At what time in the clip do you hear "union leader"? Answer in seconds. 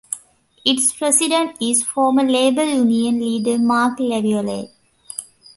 2.63-3.59